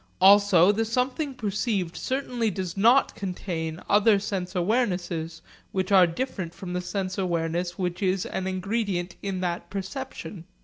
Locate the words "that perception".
9.41-10.45